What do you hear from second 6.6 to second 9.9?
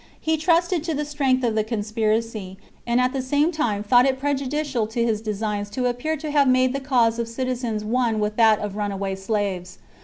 the cause of citizens one with that of runaway slaves.